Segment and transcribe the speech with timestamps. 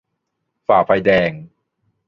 [0.67, 1.31] -ฝ่าไฟแดง